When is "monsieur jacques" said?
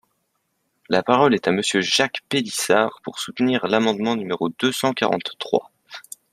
1.51-2.23